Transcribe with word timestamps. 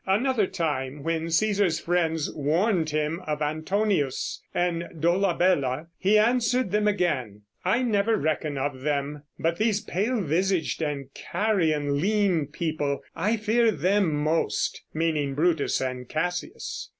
Another 0.07 0.47
time 0.47 1.03
when 1.03 1.27
Cæsar's 1.27 1.79
friends 1.79 2.33
warned 2.33 2.89
him 2.89 3.21
of 3.27 3.39
Antonius 3.39 4.41
and 4.51 4.85
Dolabella, 4.99 5.89
he 5.99 6.17
answered 6.17 6.71
them 6.71 6.87
again, 6.87 7.41
"I 7.63 7.83
never 7.83 8.17
reckon 8.17 8.57
of 8.57 8.81
them; 8.81 9.21
but 9.37 9.57
these 9.57 9.79
pale 9.81 10.19
visaged 10.21 10.81
and 10.81 11.13
carrion 11.13 12.01
lean 12.01 12.47
people, 12.47 13.03
I 13.15 13.37
fear 13.37 13.69
them 13.69 14.11
most," 14.15 14.81
meaning 14.91 15.35
Brutus 15.35 15.79
and 15.79 16.09
Cassius. 16.09 16.89